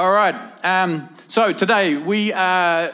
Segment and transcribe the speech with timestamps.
[0.00, 0.34] All right.
[0.64, 2.90] Um, so today we uh,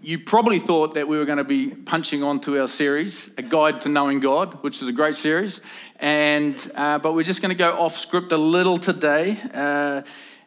[0.00, 3.42] you probably thought that we were going to be punching on to our series, A
[3.42, 5.60] Guide to Knowing God, which is a great series.
[6.00, 9.38] And uh, but we're just going to go off script a little today.
[9.52, 10.00] Uh,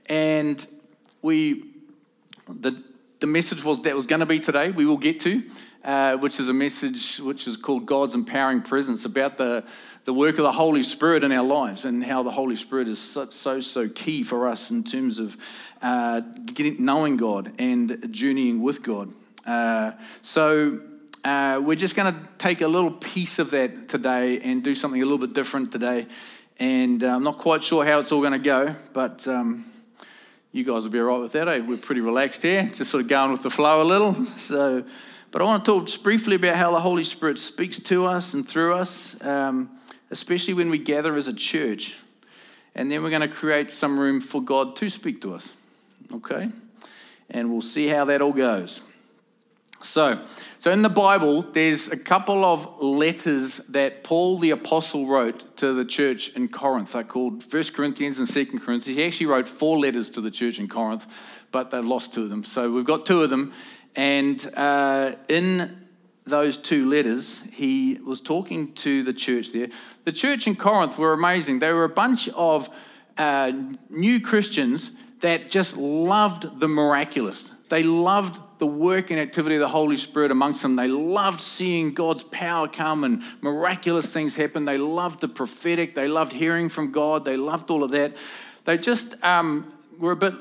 [0.07, 0.65] and
[1.21, 1.65] we
[2.47, 2.83] the
[3.19, 4.71] the message was that was going to be today.
[4.71, 5.43] We will get to,
[5.83, 9.63] uh, which is a message which is called God's empowering presence about the
[10.05, 12.99] the work of the Holy Spirit in our lives and how the Holy Spirit is
[12.99, 15.37] so, so, so key for us in terms of
[15.81, 19.13] uh, getting, knowing God and journeying with God.
[19.45, 20.79] Uh, so
[21.23, 25.01] uh, we're just going to take a little piece of that today and do something
[25.01, 26.07] a little bit different today.
[26.59, 29.65] And uh, I'm not quite sure how it's all going to go, but um,
[30.51, 31.47] you guys will be all right with that.
[31.47, 31.59] Eh?
[31.59, 34.13] We're pretty relaxed here, just sort of going with the flow a little.
[34.37, 34.83] So,
[35.31, 38.33] but I want to talk just briefly about how the Holy Spirit speaks to us
[38.33, 39.21] and through us.
[39.23, 39.78] Um,
[40.11, 41.95] especially when we gather as a church.
[42.75, 45.53] And then we're going to create some room for God to speak to us.
[46.13, 46.49] Okay?
[47.29, 48.81] And we'll see how that all goes.
[49.81, 50.25] So,
[50.59, 55.73] so in the Bible, there's a couple of letters that Paul the Apostle wrote to
[55.73, 56.91] the church in Corinth.
[56.91, 58.85] They're called 1 Corinthians and 2 Corinthians.
[58.85, 61.07] He actually wrote four letters to the church in Corinth,
[61.51, 62.43] but they've lost two of them.
[62.43, 63.53] So we've got two of them.
[63.95, 65.88] And uh, in
[66.29, 69.67] those two letters, he was talking to the church there.
[70.05, 71.59] The church in Corinth were amazing.
[71.59, 72.69] They were a bunch of
[73.17, 73.51] uh,
[73.89, 77.51] new Christians that just loved the miraculous.
[77.69, 80.75] They loved the work and activity of the Holy Spirit amongst them.
[80.75, 84.65] They loved seeing God's power come and miraculous things happen.
[84.65, 85.95] They loved the prophetic.
[85.95, 87.25] They loved hearing from God.
[87.25, 88.15] They loved all of that.
[88.65, 90.33] They just um, were a bit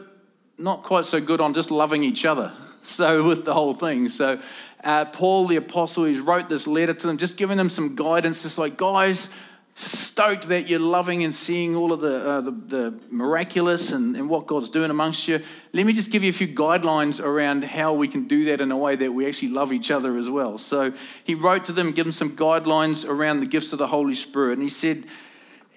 [0.59, 2.53] not quite so good on just loving each other.
[2.89, 4.09] So, with the whole thing.
[4.09, 4.41] So,
[4.85, 8.43] uh, Paul the apostle, he's wrote this letter to them, just giving them some guidance,
[8.43, 9.31] just like, guys,
[9.75, 14.29] stoked that you're loving and seeing all of the, uh, the, the, miraculous and, and
[14.29, 15.41] what God's doing amongst you.
[15.73, 18.73] Let me just give you a few guidelines around how we can do that in
[18.73, 20.59] a way that we actually love each other as well.
[20.59, 24.17] So he wrote to them, give them some guidelines around the gifts of the Holy
[24.17, 24.55] Spirit.
[24.55, 25.05] And he said,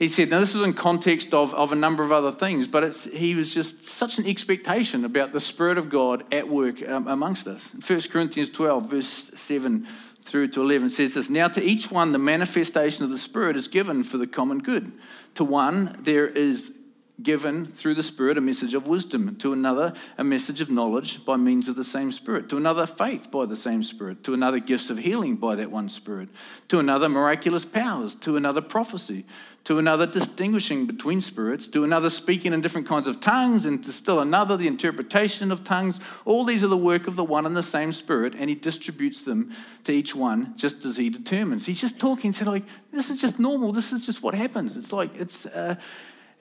[0.01, 2.95] he said, now this was in context of, of a number of other things, but
[3.13, 7.45] he was just such an expectation about the Spirit of God at work um, amongst
[7.45, 7.69] us.
[7.87, 9.87] 1 Corinthians 12, verse 7
[10.23, 13.67] through to 11 says this Now to each one, the manifestation of the Spirit is
[13.67, 14.91] given for the common good.
[15.35, 16.75] To one, there is
[17.21, 21.35] given through the Spirit a message of wisdom, to another, a message of knowledge by
[21.37, 24.89] means of the same Spirit, to another, faith by the same Spirit, to another, gifts
[24.89, 26.29] of healing by that one Spirit,
[26.67, 29.25] to another, miraculous powers, to another, prophecy,
[29.63, 33.91] to another, distinguishing between spirits, to another, speaking in different kinds of tongues, and to
[33.91, 35.99] still another, the interpretation of tongues.
[36.25, 39.23] All these are the work of the one and the same Spirit, and He distributes
[39.23, 39.51] them
[39.83, 41.67] to each one just as He determines.
[41.67, 43.71] He's just talking to like, this is just normal.
[43.71, 44.75] This is just what happens.
[44.75, 45.45] It's like, it's.
[45.45, 45.75] Uh,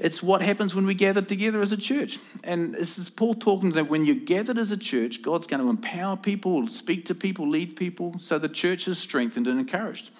[0.00, 2.19] it's what happens when we gather together as a church.
[2.43, 5.69] And this is Paul talking that when you're gathered as a church, God's going to
[5.69, 10.11] empower people, speak to people, lead people, so the church is strengthened and encouraged.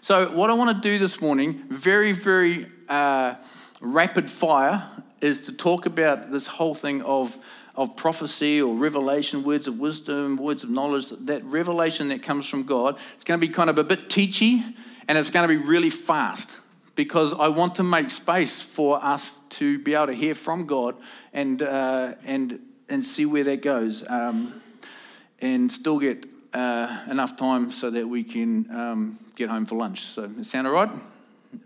[0.00, 3.34] So, what I want to do this morning, very, very uh,
[3.82, 4.88] rapid fire,
[5.20, 7.38] is to talk about this whole thing of,
[7.74, 12.62] of prophecy or revelation, words of wisdom, words of knowledge, that revelation that comes from
[12.62, 12.98] God.
[13.14, 14.74] It's going to be kind of a bit teachy
[15.06, 16.58] and it's going to be really fast
[16.94, 20.96] because I want to make space for us to be able to hear from God
[21.32, 24.62] and, uh, and, and see where that goes um,
[25.40, 30.02] and still get uh, enough time so that we can um, get home for lunch.
[30.02, 30.90] So, sound all right?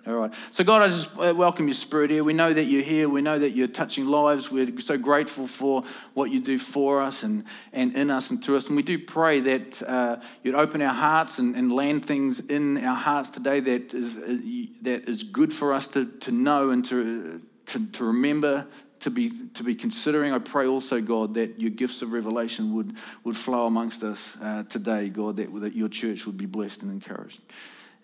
[0.06, 0.32] All right.
[0.52, 2.24] So, God, I just uh, welcome your spirit here.
[2.24, 3.08] We know that you're here.
[3.08, 4.50] We know that you're touching lives.
[4.50, 5.84] We're so grateful for
[6.14, 8.68] what you do for us and, and in us and through us.
[8.68, 12.84] And we do pray that uh, you'd open our hearts and, and land things in
[12.84, 14.38] our hearts today that is, uh,
[14.82, 18.66] that is good for us to, to know and to, to, to remember,
[19.00, 20.32] to be, to be considering.
[20.32, 24.64] I pray also, God, that your gifts of revelation would, would flow amongst us uh,
[24.64, 27.40] today, God, that, that your church would be blessed and encouraged.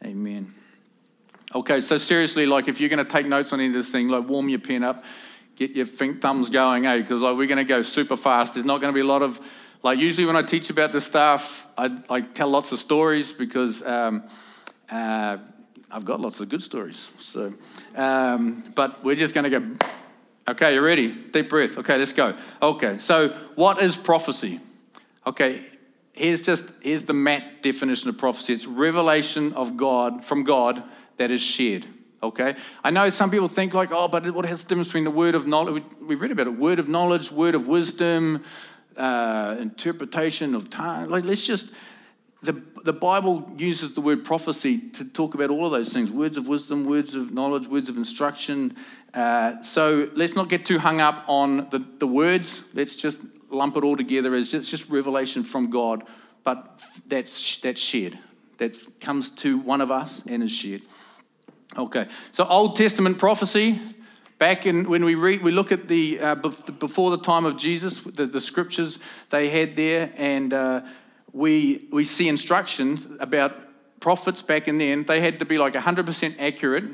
[0.05, 0.53] Amen.
[1.55, 4.09] Okay, so seriously, like if you're going to take notes on any of this thing,
[4.09, 5.05] like warm your pen up,
[5.55, 6.99] get your thumbs going, eh?
[6.99, 8.55] Because like we're going to go super fast.
[8.55, 9.41] There's not going to be a lot of,
[9.85, 13.83] like usually when I teach about this stuff, I, I tell lots of stories because
[13.83, 14.25] um,
[14.91, 15.39] uh,
[15.93, 17.09] I've got lots of good stories.
[17.21, 17.55] So,
[17.95, 19.77] um, but we're just going to go.
[20.49, 21.13] Okay, you ready?
[21.13, 21.79] Deep breath.
[21.79, 22.37] Okay, let's go.
[22.61, 24.59] Okay, so what is prophecy?
[25.25, 25.65] Okay,
[26.15, 28.55] here's just here's the Matt definition of prophecy.
[28.55, 30.83] It's revelation of God from God
[31.17, 31.87] that is shared.
[32.23, 32.57] Okay?
[32.83, 35.35] I know some people think like, oh, but what has the difference between the word
[35.35, 35.85] of knowledge?
[36.01, 36.57] We've read about it.
[36.59, 38.43] Word of knowledge, word of wisdom,
[38.97, 41.11] uh, interpretation of time.
[41.11, 41.71] Like, let's just,
[42.43, 46.37] the, the Bible uses the word prophecy to talk about all of those things words
[46.37, 48.77] of wisdom, words of knowledge, words of instruction.
[49.13, 52.63] Uh, so let's not get too hung up on the, the words.
[52.73, 53.21] Let's just
[53.51, 56.05] lump it all together as it's just revelation from God,
[56.43, 58.19] but that's, that's shared.
[58.59, 60.83] That comes to one of us and is shared.
[61.77, 63.81] Okay, so Old Testament prophecy.
[64.39, 68.01] Back in when we read, we look at the uh, before the time of Jesus,
[68.01, 68.99] the, the scriptures
[69.31, 70.83] they had there, and uh,
[71.33, 73.57] we we see instructions about
[74.01, 75.05] prophets back in then.
[75.05, 76.85] They had to be like 100% accurate,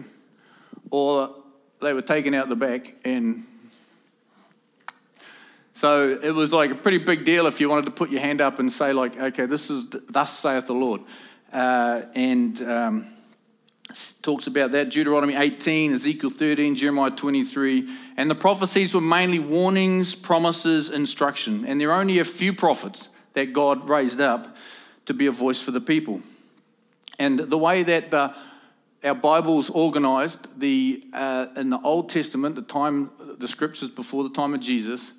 [0.90, 1.34] or
[1.80, 3.44] they were taken out the back and
[5.74, 8.40] so it was like a pretty big deal if you wanted to put your hand
[8.40, 11.00] up and say like okay this is thus saith the lord
[11.52, 13.06] uh, and um,
[14.22, 14.90] talks about that.
[14.90, 21.64] Deuteronomy 18 ezekiel 13 jeremiah 23 and the prophecies were mainly warnings promises instruction.
[21.66, 24.56] And there are only a few prophets that god raised up
[25.06, 26.20] to be a voice for the people.
[27.18, 28.34] And the way that the
[29.02, 30.46] our Bible's organized.
[30.58, 35.12] The, uh, in the Old Testament, the time, the scriptures before the time of Jesus,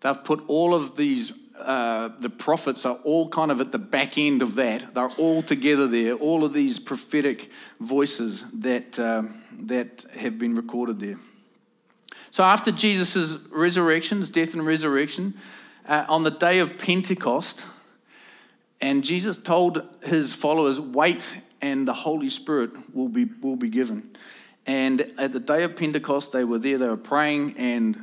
[0.00, 4.18] they've put all of these, uh, the prophets are all kind of at the back
[4.18, 4.94] end of that.
[4.94, 7.50] They're all together there, all of these prophetic
[7.80, 9.24] voices that, uh,
[9.60, 11.18] that have been recorded there.
[12.30, 15.34] So after Jesus' resurrection, his death and resurrection,
[15.86, 17.64] uh, on the day of Pentecost,
[18.80, 24.10] and Jesus told his followers, wait and the Holy Spirit will be, will be given.
[24.66, 27.96] And at the day of Pentecost, they were there, they were praying, and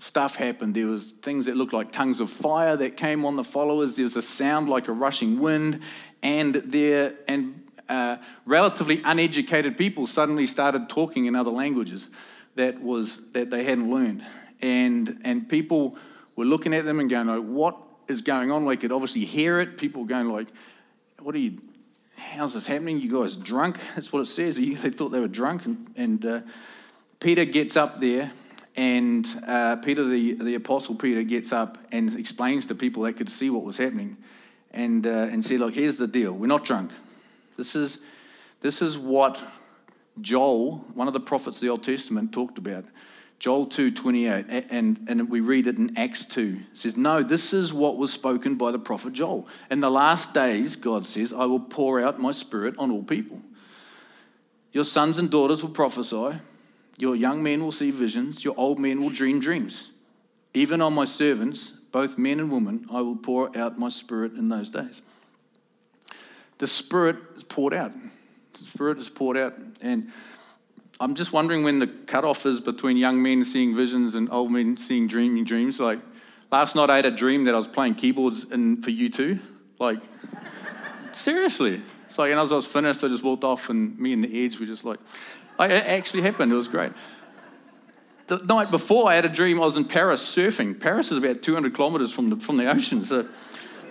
[0.00, 0.74] stuff happened.
[0.74, 3.96] There was things that looked like tongues of fire that came on the followers.
[3.96, 5.82] There was a sound like a rushing wind,
[6.22, 12.08] and there and uh, relatively uneducated people suddenly started talking in other languages
[12.56, 14.24] that was that they hadn't learned,
[14.60, 15.96] and and people
[16.36, 17.76] were looking at them and going, like, "What
[18.08, 19.78] is going on?" We could obviously hear it.
[19.78, 20.48] People going like,
[21.20, 21.60] "What are you?"
[22.30, 23.00] how's this happening?
[23.00, 23.78] You guys drunk?
[23.94, 24.56] That's what it says.
[24.82, 25.66] They thought they were drunk.
[25.66, 26.40] And, and uh,
[27.18, 28.32] Peter gets up there,
[28.76, 33.30] and uh, Peter, the, the apostle Peter, gets up and explains to people that could
[33.30, 34.16] see what was happening
[34.70, 36.32] and, uh, and said, Look, here's the deal.
[36.32, 36.92] We're not drunk.
[37.56, 38.00] This is,
[38.60, 39.40] this is what
[40.20, 42.84] Joel, one of the prophets of the Old Testament, talked about.
[43.38, 46.60] Joel 2 28, and, and we read it in Acts 2.
[46.72, 49.48] It says, No, this is what was spoken by the prophet Joel.
[49.70, 53.40] In the last days, God says, I will pour out my spirit on all people.
[54.72, 56.38] Your sons and daughters will prophesy,
[57.00, 59.90] your young men will see visions, your old men will dream dreams.
[60.54, 64.48] Even on my servants, both men and women, I will pour out my spirit in
[64.48, 65.02] those days.
[66.58, 67.92] The spirit is poured out.
[68.52, 69.54] The spirit is poured out.
[69.80, 70.10] And
[71.00, 74.76] I'm just wondering when the cutoff is between young men seeing visions and old men
[74.76, 75.80] seeing dreaming dreams.
[75.80, 76.00] Like
[76.52, 79.40] last night, I had a dream that I was playing keyboards in, for U2.
[79.78, 80.00] Like,
[81.12, 81.80] seriously.
[82.18, 84.60] Like, and as I was finished, I just walked off, and me and the Edge
[84.60, 84.98] were just like,
[85.60, 86.50] like it actually happened.
[86.50, 86.90] It was great.
[88.28, 90.80] The night before, I had a dream I was in Paris surfing.
[90.80, 93.04] Paris is about 200 kilometers from the, from the ocean.
[93.04, 93.28] So,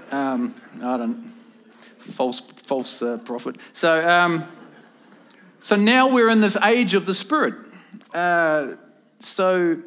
[0.10, 1.31] um, I don't,
[2.00, 3.57] false, false uh, prophet.
[3.74, 4.45] So, um,
[5.60, 7.54] so now we're in this age of the Spirit.
[8.16, 8.75] Uh,
[9.19, 9.77] so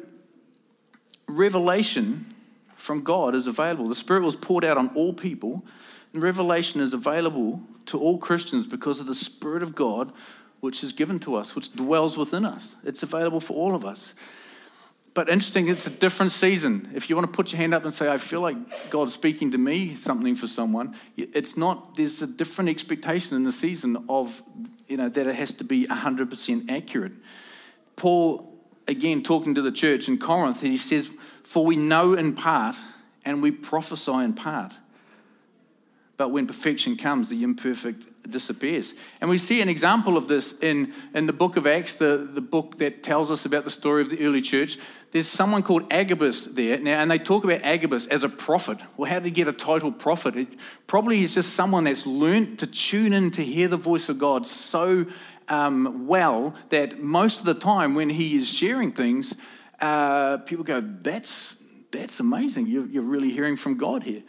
[1.27, 2.33] revelation
[2.77, 3.89] from God is available.
[3.89, 5.65] The Spirit was poured out on all people,
[6.13, 10.13] and revelation is available to all Christians because of the Spirit of God
[10.63, 12.75] which is given to us, which dwells within us.
[12.85, 14.13] It's available for all of us.
[15.13, 16.89] But interesting, it's a different season.
[16.95, 18.55] If you want to put your hand up and say, I feel like
[18.89, 23.51] God's speaking to me something for someone, it's not, there's a different expectation in the
[23.51, 24.41] season of,
[24.87, 27.11] you know, that it has to be 100% accurate.
[27.97, 31.09] Paul, again, talking to the church in Corinth, he says,
[31.43, 32.77] For we know in part
[33.25, 34.71] and we prophesy in part.
[36.15, 38.93] But when perfection comes, the imperfect disappears.
[39.21, 42.41] And we see an example of this in, in the book of Acts, the, the
[42.41, 44.77] book that tells us about the story of the early church.
[45.11, 48.79] There's someone called Agabus there now, and they talk about Agabus as a prophet.
[48.97, 50.35] Well, how did he get a title prophet?
[50.35, 50.47] It,
[50.87, 54.47] probably he's just someone that's learnt to tune in to hear the voice of God
[54.47, 55.05] so
[55.49, 59.35] um, well that most of the time when he is sharing things,
[59.81, 61.57] uh, people go, "That's
[61.91, 62.67] that's amazing!
[62.67, 64.23] You're, you're really hearing from God here."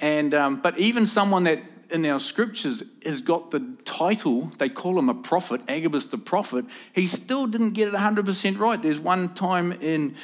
[0.00, 4.98] And um, but even someone that in our scriptures has got the title, they call
[4.98, 8.80] him a prophet, Agabus the prophet, he still didn't get it 100% right.
[8.80, 10.16] There's one time in,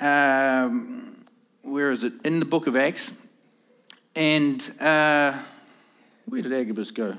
[0.00, 1.24] um,
[1.62, 2.12] where is it?
[2.24, 3.12] In the book of Acts.
[4.14, 5.38] And uh,
[6.26, 7.16] where did Agabus go?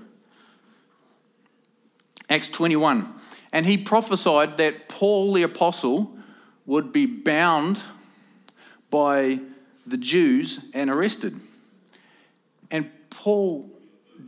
[2.30, 3.13] Acts 21.
[3.54, 6.18] And he prophesied that Paul the apostle
[6.66, 7.82] would be bound
[8.89, 9.39] by
[9.86, 11.39] the Jews and arrested.
[12.70, 13.70] And Paul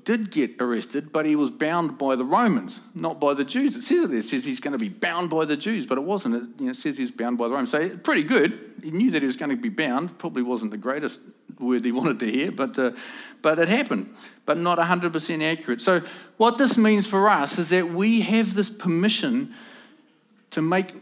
[0.03, 3.75] did get arrested, but he was bound by the Romans, not by the Jews.
[3.75, 4.19] It says it there.
[4.19, 6.35] It says he's going to be bound by the Jews, but it wasn't.
[6.35, 7.71] It, you know, says he's bound by the Romans.
[7.71, 8.73] So pretty good.
[8.81, 10.17] He knew that he was going to be bound.
[10.17, 11.19] Probably wasn't the greatest
[11.59, 12.91] word he wanted to hear, but, uh,
[13.41, 14.13] but it happened,
[14.45, 15.81] but not 100% accurate.
[15.81, 16.01] So
[16.37, 19.53] what this means for us is that we have this permission
[20.51, 20.93] to make,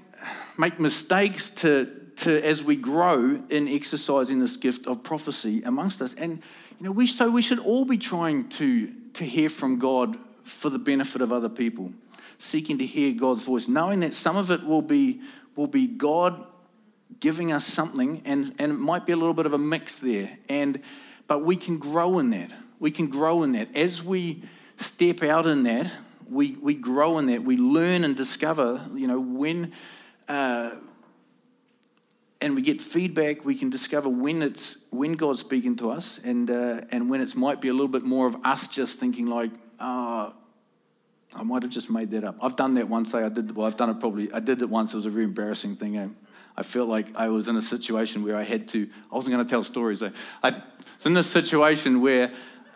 [0.58, 6.14] make mistakes, to, to, as we grow in exercising this gift of prophecy amongst us.
[6.16, 6.42] And
[6.80, 10.70] you know, we, so we should all be trying to, to hear from God for
[10.70, 11.92] the benefit of other people,
[12.38, 15.22] seeking to hear God's voice, knowing that some of it will be,
[15.56, 16.46] will be God
[17.20, 20.38] giving us something, and, and it might be a little bit of a mix there.
[20.50, 20.82] And,
[21.28, 22.52] but we can grow in that.
[22.80, 23.76] We can grow in that.
[23.76, 24.44] As we
[24.78, 25.92] step out in that,
[26.30, 27.44] we, we grow in that.
[27.44, 29.74] We learn and discover, you know, when.
[30.28, 30.72] Uh,
[32.40, 36.50] and we get feedback, we can discover when it's when God's speaking to us, and
[36.50, 39.52] uh, and when it might be a little bit more of us just thinking like,
[39.80, 42.38] ah, oh, I might have just made that up.
[42.42, 43.14] I've done that once.
[43.14, 43.56] I did.
[43.56, 44.32] Well, I've done it probably.
[44.32, 44.94] I did it once.
[44.94, 45.98] It was a very embarrassing thing.
[45.98, 46.10] I,
[46.56, 48.90] I felt like I was in a situation where I had to.
[49.12, 50.04] I wasn't going to tell stories.
[50.04, 50.12] I,
[50.44, 52.32] I was in this situation where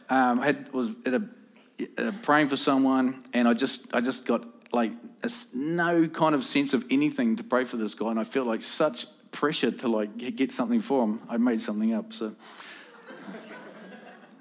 [0.09, 4.45] um, I had, was at a, praying for someone, and I just I just got
[4.73, 4.91] like
[5.23, 8.47] a, no kind of sense of anything to pray for this guy, and I felt
[8.47, 11.21] like such pressure to like get something for him.
[11.29, 12.13] I made something up.
[12.13, 12.35] So,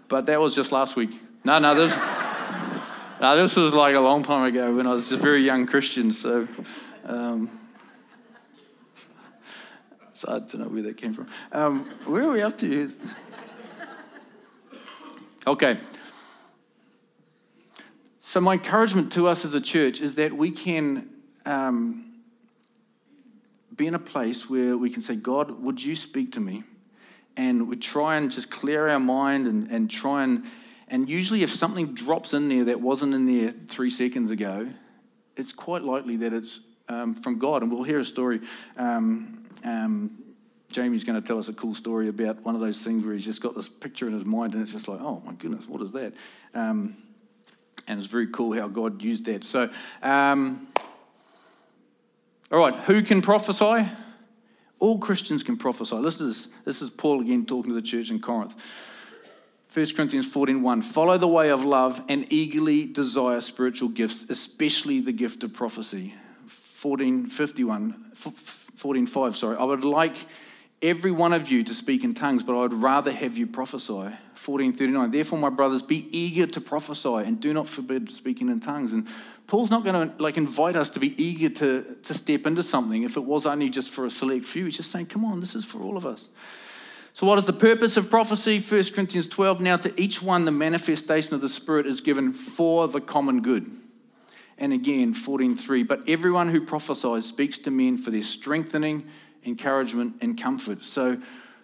[0.08, 1.10] but that was just last week.
[1.44, 1.94] No, no, this,
[3.20, 6.12] no, this was like a long time ago when I was a very young Christian.
[6.12, 6.46] So,
[7.04, 7.50] um,
[10.12, 11.28] so I don't know where that came from.
[11.52, 12.90] Um, where are we up to?
[15.46, 15.78] Okay.
[18.22, 21.08] So, my encouragement to us as a church is that we can
[21.46, 22.09] um,
[23.80, 26.64] be in a place where we can say, God, would you speak to me?
[27.34, 30.44] And we try and just clear our mind and, and try and,
[30.88, 34.68] and usually if something drops in there that wasn't in there three seconds ago,
[35.34, 36.60] it's quite likely that it's
[36.90, 37.62] um, from God.
[37.62, 38.42] And we'll hear a story.
[38.76, 40.18] Um, um,
[40.70, 43.24] Jamie's going to tell us a cool story about one of those things where he's
[43.24, 45.80] just got this picture in his mind and it's just like, oh my goodness, what
[45.80, 46.12] is that?
[46.52, 46.96] Um,
[47.88, 49.42] and it's very cool how God used that.
[49.42, 49.70] So,
[50.02, 50.68] um,
[52.50, 53.88] all right, who can prophesy?
[54.78, 56.00] All Christians can prophesy.
[56.02, 58.54] This is, this This is Paul again talking to the church in Corinth.
[59.72, 60.82] 1 Corinthians 14 1.
[60.82, 66.14] Follow the way of love and eagerly desire spiritual gifts, especially the gift of prophecy.
[66.82, 69.56] 1451, 14 5, sorry.
[69.56, 70.16] I would like
[70.82, 73.92] every one of you to speak in tongues, but I would rather have you prophesy.
[73.92, 75.10] 1439.
[75.10, 78.92] Therefore, my brothers, be eager to prophesy and do not forbid speaking in tongues.
[78.92, 79.06] And
[79.50, 83.02] Paul's not going to like invite us to be eager to, to step into something
[83.02, 84.66] if it was only just for a select few.
[84.66, 86.28] He's just saying, come on, this is for all of us.
[87.14, 88.60] So, what is the purpose of prophecy?
[88.60, 89.60] 1 Corinthians 12.
[89.60, 93.68] Now, to each one, the manifestation of the Spirit is given for the common good.
[94.56, 95.84] And again, 14.3.
[95.84, 99.08] But everyone who prophesies speaks to men for their strengthening,
[99.44, 100.84] encouragement, and comfort.
[100.84, 101.20] So,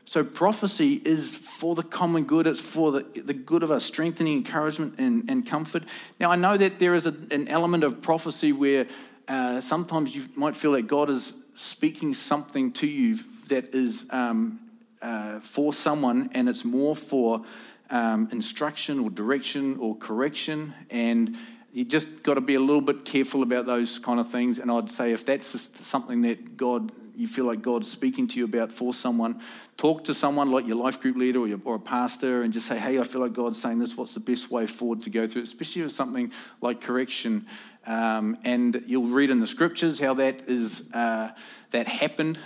[0.07, 2.47] so prophecy is for the common good.
[2.47, 5.83] It's for the, the good of us, strengthening, encouragement, and, and comfort.
[6.21, 8.87] Now, I know that there is a, an element of prophecy where
[9.27, 14.61] uh, sometimes you might feel that God is speaking something to you that is um,
[15.03, 17.45] uh, for someone, and it's more for
[17.91, 20.73] um, instruction or direction or correction.
[20.89, 21.37] And
[21.76, 24.59] you just got to be a little bit careful about those kind of things.
[24.59, 25.47] And I'd say if that's
[25.87, 29.42] something that God you feel like God's speaking to you about for someone,
[29.76, 32.66] talk to someone like your life group leader or, your, or a pastor and just
[32.66, 33.95] say, hey, I feel like God's saying this.
[33.95, 35.49] What's the best way forward to go through, it?
[35.49, 37.47] especially with something like correction?
[37.87, 41.33] Um, and you'll read in the scriptures how that is uh,
[41.73, 42.38] that happened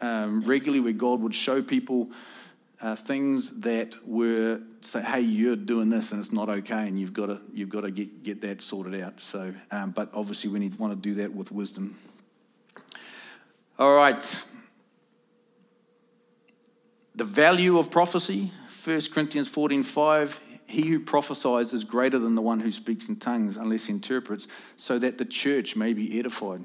[0.00, 2.10] um, regularly, where God would show people
[2.80, 7.12] uh, things that were say, "Hey, you're doing this, and it's not okay, and you've
[7.12, 10.58] got to you've got to get get that sorted out." So, um, but obviously, we
[10.58, 11.96] need want to do that with wisdom.
[13.78, 14.44] All right.
[17.14, 18.52] The value of prophecy,
[18.84, 20.40] 1 Corinthians 14 5.
[20.66, 24.98] He who prophesies is greater than the one who speaks in tongues unless interprets, so
[24.98, 26.62] that the church may be edified.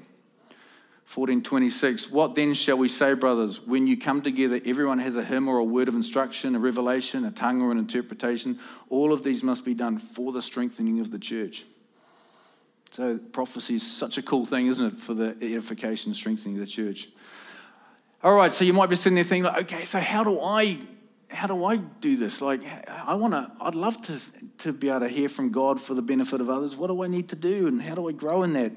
[1.05, 3.61] 1426 What then shall we say, brothers?
[3.61, 7.25] When you come together, everyone has a hymn or a word of instruction, a revelation,
[7.25, 8.59] a tongue or an interpretation.
[8.89, 11.65] All of these must be done for the strengthening of the church.
[12.91, 16.61] So prophecy is such a cool thing, isn't it, for the edification and strengthening of
[16.61, 17.09] the church.
[18.23, 20.79] All right, so you might be sitting there thinking, okay, so how do I
[21.33, 22.41] how do I do this?
[22.41, 24.19] Like, I want to, I'd love to,
[24.59, 26.75] to be able to hear from God for the benefit of others.
[26.75, 28.71] What do I need to do and how do I grow in that?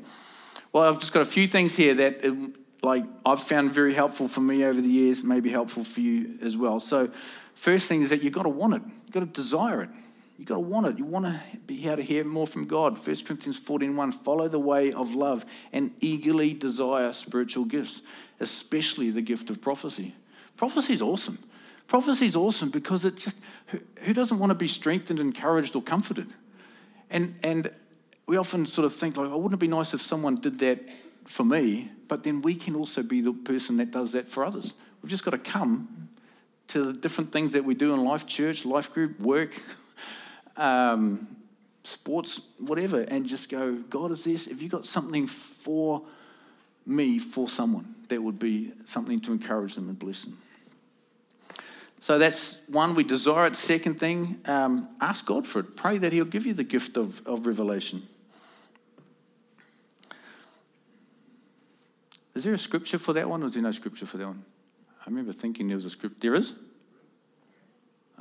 [0.72, 4.28] Well, I've just got a few things here that, um, like, I've found very helpful
[4.28, 6.80] for me over the years, maybe helpful for you as well.
[6.80, 7.10] So,
[7.54, 9.90] first thing is that you've got to want it, you've got to desire it.
[10.38, 10.98] You've got to want it.
[10.98, 12.94] You want to be able to hear more from God.
[12.94, 18.02] 1 Corinthians 14 1 Follow the way of love and eagerly desire spiritual gifts,
[18.38, 20.14] especially the gift of prophecy.
[20.56, 21.38] Prophecy is awesome.
[21.88, 25.82] Prophecy is awesome because it's just who, who doesn't want to be strengthened, encouraged, or
[25.82, 26.28] comforted?
[27.08, 27.70] And, and
[28.26, 30.80] we often sort of think, like, oh, wouldn't it be nice if someone did that
[31.24, 31.90] for me?
[32.08, 34.74] But then we can also be the person that does that for others.
[35.02, 36.08] We've just got to come
[36.68, 39.50] to the different things that we do in life church, life group, work,
[40.56, 41.28] um,
[41.84, 44.48] sports, whatever, and just go, God, is this?
[44.48, 46.02] If you got something for
[46.84, 50.38] me, for someone, that would be something to encourage them and bless them.
[52.00, 53.56] So that's one, we desire it.
[53.56, 55.76] Second thing, um, ask God for it.
[55.76, 58.06] Pray that He'll give you the gift of, of revelation.
[62.36, 64.44] Is there a scripture for that one, or is there no scripture for that one?
[65.00, 66.20] I remember thinking there was a script.
[66.20, 66.52] There is?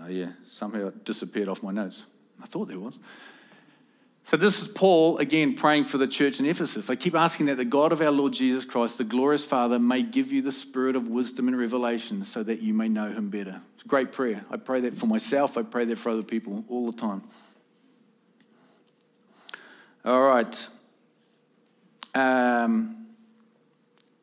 [0.02, 2.04] Oh, yeah, somehow it disappeared off my notes.
[2.42, 2.98] I thought there was.
[4.24, 6.90] So, this is Paul again praying for the church in Ephesus.
[6.90, 10.02] I keep asking that the God of our Lord Jesus Christ, the glorious Father, may
[10.02, 13.62] give you the spirit of wisdom and revelation so that you may know him better.
[13.76, 14.46] It's a great prayer.
[14.50, 17.22] I pray that for myself, I pray that for other people all the time.
[20.06, 20.68] All right.
[22.16, 23.05] Um,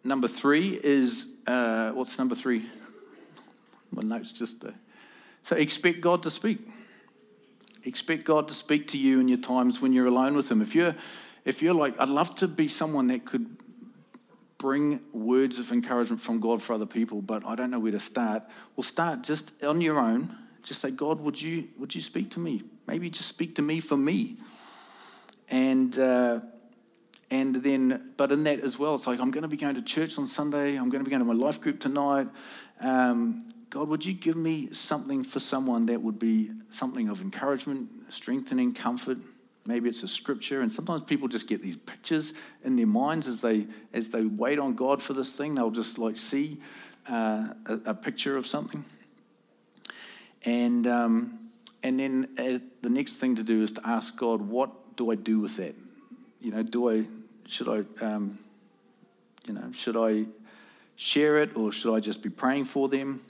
[0.04, 2.66] number three is uh, what's number three?
[3.90, 4.74] My notes just there.
[5.42, 6.60] So, expect God to speak.
[7.84, 10.62] Expect God to speak to you in your times when you're alone with Him.
[10.62, 10.94] If you're,
[11.44, 13.56] if you're like, I'd love to be someone that could
[14.58, 17.98] bring words of encouragement from God for other people, but I don't know where to
[17.98, 18.44] start.
[18.76, 20.36] Well, start just on your own.
[20.62, 22.62] Just say, God, would you would you speak to me?
[22.86, 24.36] Maybe just speak to me for me.
[25.48, 26.40] And uh,
[27.32, 29.80] and then, but in that as well, it's like I'm going to be going to
[29.80, 30.76] church on Sunday.
[30.76, 32.28] I'm going to be going to my life group tonight.
[32.78, 37.88] Um, God, would you give me something for someone that would be something of encouragement,
[38.10, 39.16] strengthening, comfort?
[39.64, 42.34] Maybe it's a scripture, and sometimes people just get these pictures
[42.64, 45.54] in their minds as they as they wait on God for this thing.
[45.54, 46.60] They'll just like see
[47.08, 48.84] uh, a, a, picture of something,
[50.44, 51.48] and um,
[51.82, 55.14] and then uh, the next thing to do is to ask God, what do I
[55.14, 55.74] do with that?
[56.38, 57.06] You know, do I
[57.52, 58.38] should I um,
[59.46, 60.26] you know should I
[60.96, 63.20] share it or should I just be praying for them?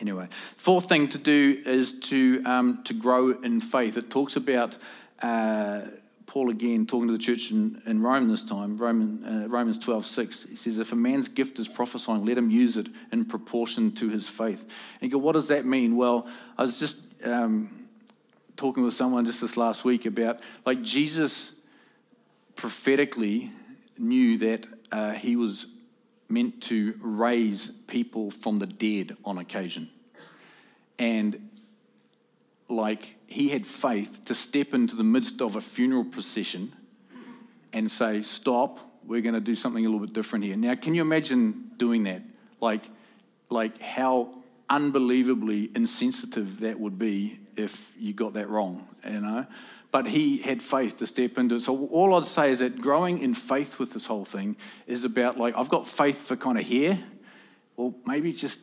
[0.00, 3.96] Anyway, fourth thing to do is to, um, to grow in faith.
[3.96, 4.76] It talks about
[5.20, 5.80] uh,
[6.26, 10.06] Paul again talking to the church in, in Rome this time, Roman, uh, Romans 12,
[10.06, 10.42] 6.
[10.44, 14.08] He says, If a man's gift is prophesying, let him use it in proportion to
[14.08, 14.62] his faith.
[15.00, 15.96] And you go, What does that mean?
[15.96, 17.88] Well, I was just um,
[18.56, 21.57] talking with someone just this last week about like Jesus
[22.58, 23.52] prophetically
[23.96, 25.66] knew that uh, he was
[26.28, 29.88] meant to raise people from the dead on occasion.
[30.98, 31.50] And
[32.68, 36.72] like he had faith to step into the midst of a funeral procession
[37.72, 40.56] and say, Stop, we're going to do something a little bit different here.
[40.56, 42.22] Now, can you imagine doing that?
[42.60, 42.82] Like,
[43.50, 44.34] like how
[44.68, 49.46] unbelievably insensitive that would be if you got that wrong, you know?
[49.90, 51.62] But he had faith to step into it.
[51.62, 55.38] So all I'd say is that growing in faith with this whole thing is about
[55.38, 56.98] like I've got faith for kind of here.
[57.76, 58.60] Well, maybe just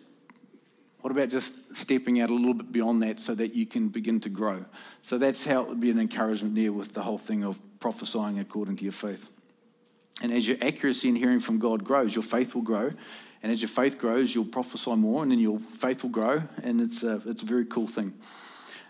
[1.01, 4.19] what about just stepping out a little bit beyond that so that you can begin
[4.21, 4.65] to grow?
[5.03, 8.39] So that's how it would be an encouragement there with the whole thing of prophesying
[8.39, 9.27] according to your faith.
[10.23, 12.91] And as your accuracy in hearing from God grows, your faith will grow.
[13.43, 16.41] And as your faith grows, you'll prophesy more, and then your faith will grow.
[16.63, 18.13] And it's a, it's a very cool thing.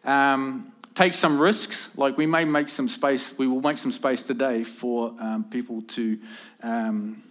[0.05, 1.95] Um, take some risks.
[1.97, 5.83] Like we may make some space, we will make some space today for um, people
[5.89, 6.17] to
[6.63, 7.21] um,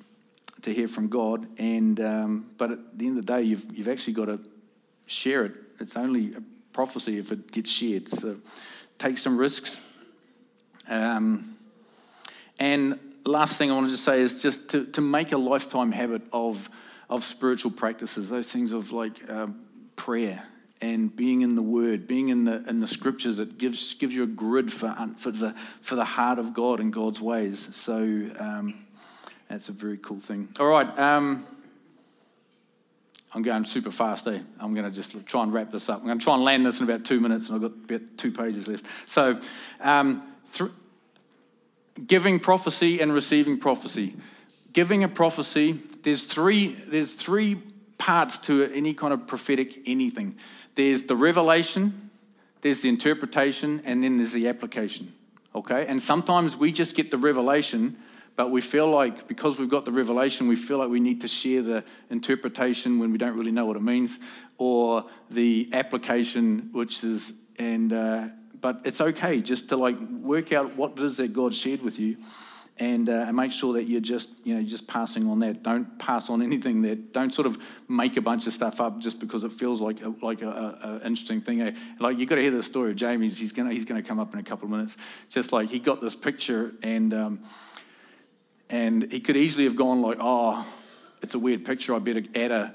[0.63, 1.49] to hear from God.
[1.59, 4.41] And um, but at the end of the day, you've you've actually got to
[5.07, 5.53] share it.
[5.81, 8.09] It's only a prophecy if it gets shared.
[8.09, 8.37] So
[8.99, 9.81] take some risks.
[10.89, 11.57] Um,
[12.59, 16.23] and last thing I wanted to say is just to, to make a lifetime habit
[16.33, 16.69] of
[17.09, 18.29] of spiritual practices.
[18.29, 19.49] Those things of like uh,
[19.97, 20.45] prayer
[20.81, 24.23] and being in the Word, being in the in the Scriptures, it gives gives you
[24.23, 27.75] a grid for for the for the heart of God and God's ways.
[27.75, 27.97] So
[28.39, 28.85] um,
[29.49, 30.49] that's a very cool thing.
[30.59, 31.47] All right, um,
[33.33, 34.27] I'm going super fast.
[34.27, 34.39] Eh?
[34.61, 36.01] I'm going to just try and wrap this up.
[36.01, 38.19] I'm going to try and land this in about two minutes, and I've got about
[38.19, 38.85] two pages left.
[39.07, 39.39] So,
[39.81, 40.71] um, th-
[42.07, 44.17] giving prophecy and receiving prophecy.
[44.73, 45.79] Giving a prophecy.
[46.03, 46.69] There's three.
[46.69, 47.57] There's three
[47.99, 50.37] parts to any kind of prophetic anything.
[50.75, 52.11] There's the revelation,
[52.61, 55.15] there's the interpretation, and then there's the application.
[55.55, 55.87] Okay?
[55.87, 57.97] And sometimes we just get the revelation,
[58.37, 61.29] but we feel like because we've got the revelation, we feel like we need to
[61.29, 64.19] share the interpretation when we don't really know what it means,
[64.59, 68.29] or the application, which is, and, uh,
[68.61, 71.99] but it's okay just to like work out what it is that God shared with
[71.99, 72.17] you
[72.79, 75.63] and, uh, and make sure that you're just you know just passing on that.
[75.63, 77.13] Don't pass on anything that.
[77.13, 77.59] Don't sort of
[77.89, 81.07] make a bunch of stuff up just because it feels like a, like a, a,
[81.07, 81.77] interesting thing.
[82.01, 83.39] Like you got to hear the story of Jamie's.
[83.39, 84.97] He's gonna he's gonna come up in a couple of minutes.
[85.29, 87.41] Just like he got this picture and um,
[88.69, 90.67] and he could easily have gone like, oh,
[91.23, 91.95] it's a weird picture.
[91.95, 92.75] I better add a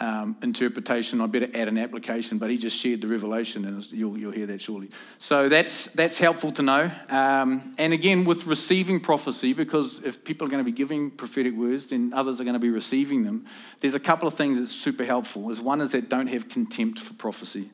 [0.00, 1.20] um, interpretation.
[1.20, 4.46] I better add an application, but he just shared the revelation, and you'll, you'll hear
[4.46, 4.90] that shortly.
[5.18, 6.90] So that's that's helpful to know.
[7.08, 11.54] Um, and again, with receiving prophecy, because if people are going to be giving prophetic
[11.54, 13.46] words, then others are going to be receiving them.
[13.80, 15.50] There's a couple of things that's super helpful.
[15.50, 17.70] Is one is that don't have contempt for prophecy.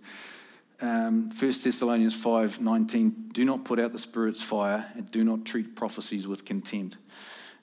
[0.80, 5.44] Um, 1 Thessalonians 5 19, do not put out the Spirit's fire and do not
[5.44, 6.96] treat prophecies with contempt.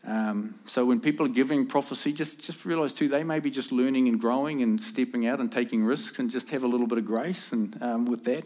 [0.06, 3.72] Um, so when people are giving prophecy, just, just realize too, they may be just
[3.72, 6.98] learning and growing and stepping out and taking risks and just have a little bit
[6.98, 8.44] of grace and um, with that.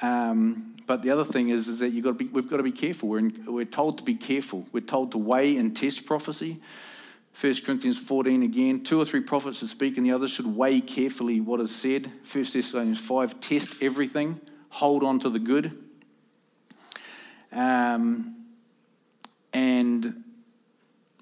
[0.00, 2.62] Um, but the other thing is, is that you've got to be, we've got to
[2.62, 3.10] be careful.
[3.10, 4.66] We're, in, we're told to be careful.
[4.72, 6.60] We're told to weigh and test prophecy.
[7.38, 10.80] 1 Corinthians 14 again, two or three prophets should speak and the others should weigh
[10.80, 12.10] carefully what is said.
[12.32, 15.78] 1 Thessalonians 5, test everything, hold on to the good.
[17.52, 18.46] Um,
[19.52, 20.24] and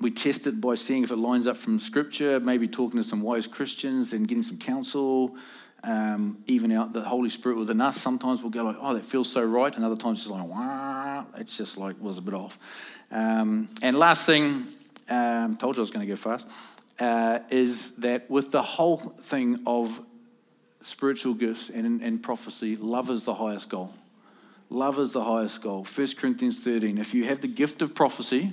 [0.01, 3.23] we test it by seeing if it lines up from Scripture, maybe talking to some
[3.23, 5.37] wise Christians and getting some counsel,
[5.83, 8.01] um, even out the Holy Spirit within us.
[8.01, 11.27] Sometimes we'll go like, "Oh, that feels so right," and other times it's like, "Wow,"
[11.37, 12.59] it's just like was a bit off.
[13.11, 14.67] Um, and last thing,
[15.09, 16.49] um, told you I was going to go fast,
[16.99, 20.01] uh, is that with the whole thing of
[20.83, 23.95] spiritual gifts and, and prophecy, love is the highest goal.
[24.69, 25.85] Love is the highest goal.
[25.85, 26.99] 1 Corinthians 13.
[26.99, 28.53] If you have the gift of prophecy,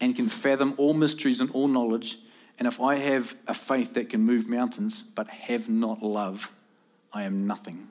[0.00, 2.18] and can fathom all mysteries and all knowledge,
[2.58, 6.52] and if I have a faith that can move mountains but have not love,
[7.12, 7.88] I am nothing.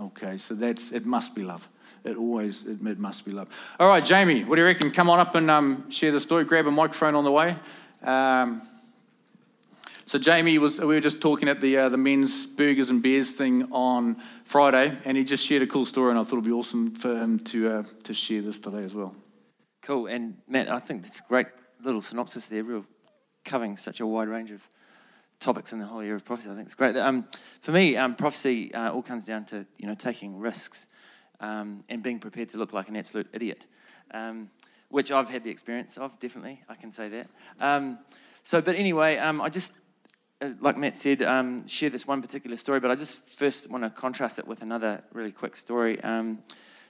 [0.00, 1.04] Okay, so that's it.
[1.04, 1.68] Must be love.
[2.04, 3.48] It always it, must be love.
[3.78, 4.90] All right, Jamie, what do you reckon?
[4.90, 6.44] Come on up and um, share the story.
[6.44, 7.56] Grab a microphone on the way.
[8.02, 8.62] Um,
[10.06, 13.32] so Jamie was we were just talking at the uh, the men's burgers and beers
[13.32, 16.52] thing on Friday, and he just shared a cool story, and I thought it'd be
[16.52, 19.14] awesome for him to uh, to share this today as well.
[19.88, 20.08] Cool.
[20.08, 21.46] And Matt, I think that's a great
[21.82, 22.84] little synopsis there, real
[23.42, 24.62] covering such a wide range of
[25.40, 26.50] topics in the whole area of prophecy.
[26.50, 26.94] I think it's great.
[26.94, 27.24] Um,
[27.62, 30.88] for me, um, prophecy uh, all comes down to you know taking risks
[31.40, 33.64] um, and being prepared to look like an absolute idiot,
[34.10, 34.50] um,
[34.90, 36.18] which I've had the experience of.
[36.18, 37.28] Definitely, I can say that.
[37.58, 37.98] Um,
[38.42, 39.72] so, but anyway, um, I just
[40.42, 41.20] uh, like Matt said,
[41.66, 45.02] share this one particular story, but I just first want to contrast it with another
[45.14, 45.98] really quick story.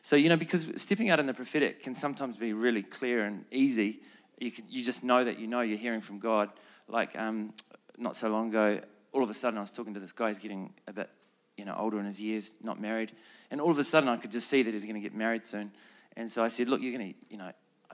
[0.02, 3.44] So, you know, because stepping out in the prophetic can sometimes be really clear and
[3.50, 4.00] easy.
[4.38, 6.50] You, can, you just know that you know you're hearing from God.
[6.88, 7.52] Like um,
[7.98, 8.80] not so long ago,
[9.12, 11.11] all of a sudden I was talking to this guy, he's getting a bit,
[11.56, 13.12] you know, older in his years, not married.
[13.50, 15.44] And all of a sudden I could just see that he's going to get married
[15.44, 15.72] soon.
[16.16, 17.50] And so I said, look, you're going to, you know,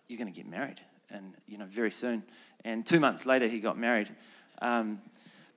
[0.08, 2.22] you're going to get married and, you know, very soon.
[2.64, 4.08] And two months later, he got married.
[4.60, 5.00] Um,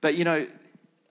[0.00, 0.46] but, you know,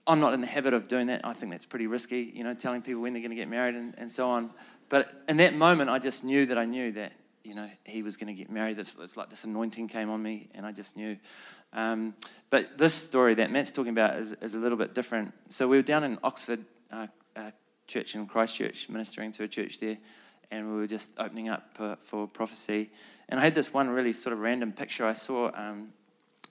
[0.06, 1.20] I'm not in the habit of doing that.
[1.24, 3.74] I think that's pretty risky, you know, telling people when they're going to get married
[3.74, 4.50] and, and so on.
[4.88, 7.12] But in that moment, I just knew that I knew that,
[7.44, 8.78] you know, he was going to get married.
[8.78, 11.18] It's, it's like this anointing came on me, and I just knew.
[11.72, 12.14] Um,
[12.50, 15.34] but this story that Matt's talking about is, is, a little bit different.
[15.50, 17.50] So we were down in Oxford uh, uh,
[17.86, 19.98] Church in Christchurch, ministering to a church there,
[20.50, 22.90] and we were just opening up for, prophecy.
[23.28, 25.04] And I had this one really sort of random picture.
[25.04, 25.92] I saw um,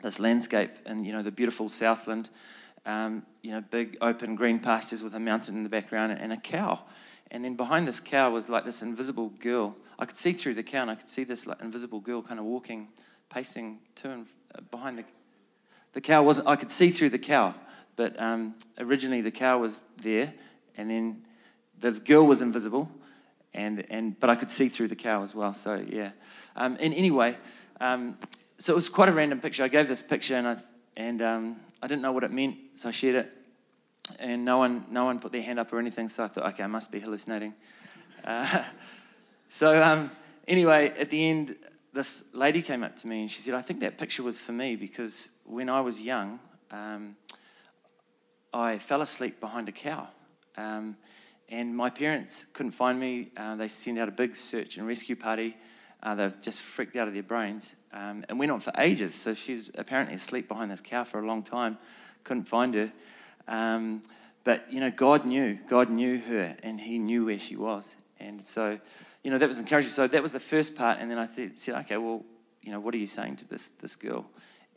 [0.04, 2.30] this landscape and, you know, the beautiful Southland.
[2.86, 6.38] Um, you know, big open green pastures with a mountain in the background and a
[6.38, 6.84] cow.
[7.32, 9.76] And then behind this cow was like this invisible girl.
[10.00, 12.40] I could see through the cow, and I could see this like invisible girl kind
[12.40, 12.88] of walking,
[13.30, 15.06] pacing to and uh, behind the
[15.94, 16.24] the cow.
[16.24, 17.56] wasn't I could see through the cow,
[17.96, 20.34] but um, originally the cow was there,
[20.78, 21.26] and then
[21.80, 22.90] the girl was invisible,
[23.54, 25.54] and and but I could see through the cow as well.
[25.54, 26.12] So yeah.
[26.56, 27.38] Um, and anyway,
[27.82, 28.18] um,
[28.58, 29.63] so it was quite a random picture.
[29.63, 30.58] I gave this picture, and I
[30.96, 33.37] and um, I didn't know what it meant, so I shared it
[34.20, 36.10] and no one, no one put their hand up or anything.
[36.10, 37.54] So I thought, okay, I must be hallucinating.
[38.24, 38.63] Uh,
[39.50, 40.12] so um,
[40.48, 41.56] anyway, at the end,
[41.93, 44.52] this lady came up to me and she said, I think that picture was for
[44.52, 46.39] me because when I was young,
[46.72, 47.15] um,
[48.54, 50.08] I fell asleep behind a cow.
[50.58, 50.98] Um,
[51.50, 53.30] and my parents couldn't find me.
[53.38, 55.56] Uh, they sent out a big search and rescue party.
[56.04, 59.15] Uh, they've just freaked out of their brains um, and went on for ages.
[59.15, 61.78] So she was apparently asleep behind this cow for a long time.
[62.24, 62.91] Couldn't find her.
[63.48, 64.04] Um,
[64.44, 65.58] but, you know, God knew.
[65.68, 67.96] God knew her and He knew where she was.
[68.20, 68.80] And so,
[69.24, 69.92] you know, that was encouraging.
[69.92, 71.00] So that was the first part.
[71.00, 72.24] And then I th- said, okay, well,
[72.62, 74.26] you know, what are you saying to this, this girl?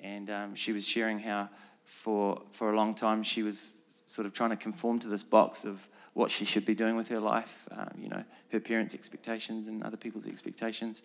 [0.03, 1.49] And um, she was sharing how
[1.85, 5.65] for, for a long time she was sort of trying to conform to this box
[5.65, 9.69] of, what she should be doing with her life, um, you know, her parents' expectations
[9.69, 11.03] and other people's expectations.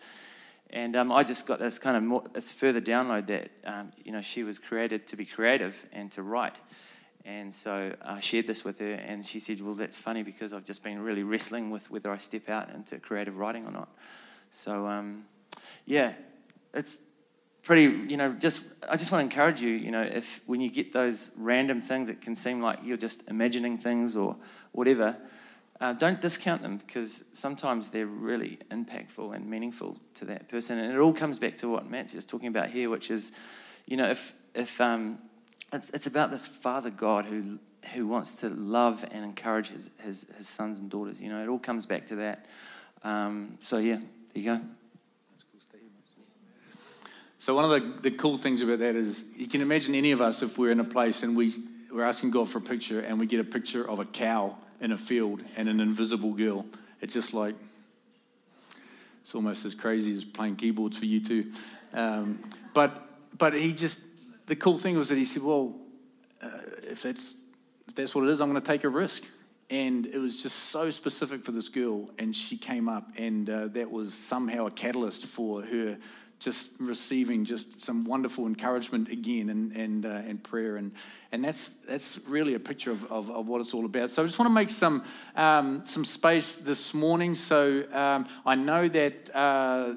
[0.70, 4.10] And um, I just got this kind of more, this further download that, um, you
[4.10, 6.56] know, she was created to be creative and to write.
[7.26, 10.64] And so I shared this with her, and she said, Well, that's funny because I've
[10.64, 13.88] just been really wrestling with whether I step out into creative writing or not.
[14.52, 15.24] So, um,
[15.86, 16.12] yeah,
[16.72, 17.00] it's
[17.64, 20.70] pretty, you know, just, I just want to encourage you, you know, if when you
[20.70, 24.36] get those random things, it can seem like you're just imagining things or
[24.70, 25.16] whatever.
[25.80, 30.78] Uh, don't discount them because sometimes they're really impactful and meaningful to that person.
[30.78, 33.32] And it all comes back to what Matt's just talking about here, which is,
[33.84, 35.18] you know, if, if um,
[35.72, 37.58] it's, it's about this Father God who,
[37.94, 41.20] who wants to love and encourage his, his, his sons and daughters.
[41.20, 42.46] You know, it all comes back to that.
[43.02, 44.60] Um, so, yeah, there you go.
[47.46, 50.20] So one of the, the cool things about that is you can imagine any of
[50.20, 51.52] us if we're in a place and we,
[51.92, 54.90] we're asking God for a picture and we get a picture of a cow in
[54.90, 56.66] a field and an invisible girl.
[57.00, 57.54] It's just like,
[59.22, 61.54] it's almost as crazy as playing keyboards for U2.
[61.94, 62.40] Um,
[62.74, 64.00] but, but he just,
[64.46, 65.76] the cool thing was that he said, well,
[66.42, 66.48] uh,
[66.82, 67.34] if, that's,
[67.88, 69.24] if that's what it is, I'm going to take a risk.
[69.68, 72.10] And it was just so specific for this girl.
[72.18, 75.98] And she came up, and uh, that was somehow a catalyst for her
[76.38, 80.76] just receiving just some wonderful encouragement again and, and, uh, and prayer.
[80.76, 80.92] And,
[81.32, 84.10] and that's, that's really a picture of, of, of, what it's all about.
[84.10, 85.02] So I just want to make some,
[85.34, 87.34] um, some space this morning.
[87.34, 89.94] So um, I know that uh,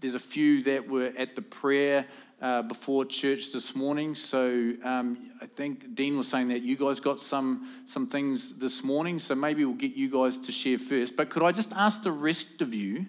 [0.00, 2.04] there's a few that were at the prayer.
[2.44, 4.14] Uh, before church this morning.
[4.14, 8.84] So um, I think Dean was saying that you guys got some some things this
[8.84, 9.18] morning.
[9.18, 11.16] So maybe we'll get you guys to share first.
[11.16, 13.06] But could I just ask the rest of you,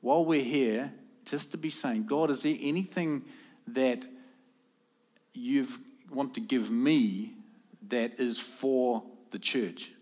[0.00, 0.92] while we're here,
[1.24, 3.26] just to be saying, God, is there anything
[3.68, 4.04] that
[5.34, 5.68] you
[6.10, 7.34] want to give me
[7.90, 9.92] that is for the church?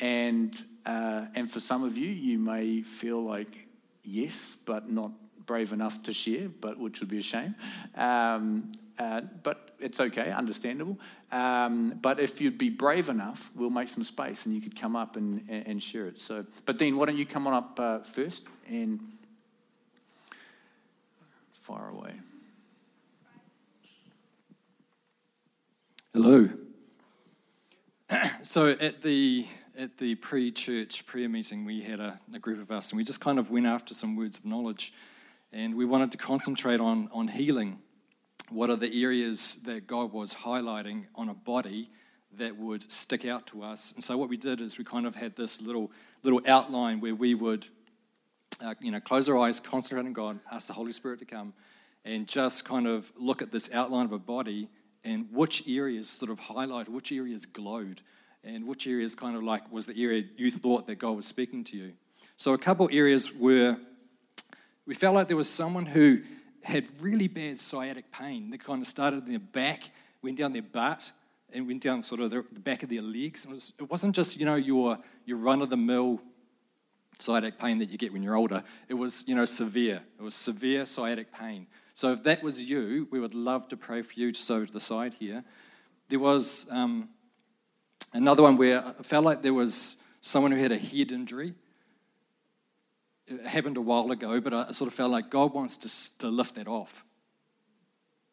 [0.00, 3.68] And uh, and for some of you, you may feel like
[4.02, 5.12] yes, but not
[5.46, 7.54] brave enough to share, but which would be a shame.
[7.94, 10.98] Um, uh, but it's okay, understandable.
[11.30, 14.96] Um, but if you'd be brave enough, we'll make some space and you could come
[14.96, 16.18] up and, and share it.
[16.18, 19.00] So, but Dean, why don't you come on up uh, first and
[21.66, 22.12] far away.
[26.12, 26.48] Hello.
[28.44, 32.92] so at the at the pre-church prayer meeting, we had a, a, group of us,
[32.92, 34.92] and we just kind of went after some words of knowledge,
[35.52, 37.78] and we wanted to concentrate on on healing.
[38.50, 41.90] What are the areas that God was highlighting on a body
[42.32, 43.92] that would stick out to us?
[43.92, 45.90] And so what we did is we kind of had this little
[46.22, 47.66] little outline where we would
[48.64, 51.52] uh, you know, close our eyes, concentrate on God, ask the Holy Spirit to come,
[52.04, 54.68] and just kind of look at this outline of a body
[55.04, 58.00] and which areas sort of highlight, which areas glowed,
[58.42, 61.64] and which areas kind of like was the area you thought that God was speaking
[61.64, 61.92] to you.
[62.36, 63.76] So a couple areas were
[64.86, 66.20] we felt like there was someone who
[66.62, 68.50] had really bad sciatic pain.
[68.50, 69.90] that kind of started in their back,
[70.22, 71.12] went down their butt,
[71.52, 73.44] and went down sort of the, back of their legs.
[73.44, 76.20] It, was, wasn't just, you know, your, your run of the mill
[77.18, 78.62] sciatic pain that you get when you're older.
[78.88, 80.02] It was, you know, severe.
[80.18, 81.66] It was severe sciatic pain.
[81.94, 84.72] So if that was you, we would love to pray for you just over to
[84.72, 85.44] the side here.
[86.08, 87.08] There was um,
[88.12, 91.54] another one where I felt like there was someone who had a head injury.
[93.28, 96.28] It happened a while ago, but I sort of felt like God wants to, to
[96.28, 97.04] lift that off.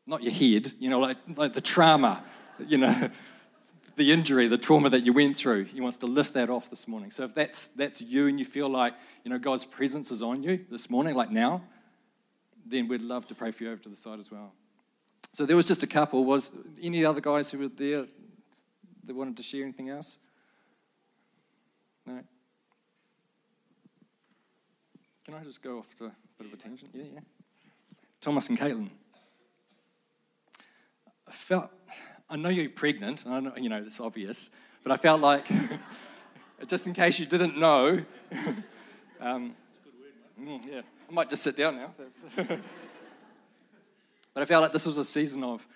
[0.05, 2.23] Not your head, you know, like, like the trauma,
[2.59, 3.09] you know,
[3.95, 5.65] the injury, the trauma that you went through.
[5.65, 7.11] He wants to lift that off this morning.
[7.11, 10.43] So if that's that's you and you feel like you know God's presence is on
[10.43, 11.61] you this morning, like now,
[12.65, 14.53] then we'd love to pray for you over to the side as well.
[15.31, 16.25] So there was just a couple.
[16.25, 16.51] Was
[16.81, 18.05] any other guys who were there
[19.05, 20.19] that wanted to share anything else?
[22.05, 22.19] No.
[25.25, 26.89] Can I just go off to a bit of attention?
[26.93, 27.19] Yeah, yeah.
[28.19, 28.89] Thomas and Caitlin.
[31.27, 31.71] I felt
[32.29, 33.25] I know you're pregnant.
[33.27, 34.49] I know, you know, it's obvious.
[34.81, 35.45] But I felt like,
[36.67, 38.03] just in case you didn't know,
[39.21, 39.55] um,
[40.41, 41.93] mm, yeah, I might just sit down now.
[42.35, 42.59] but
[44.35, 45.67] I felt like this was a season of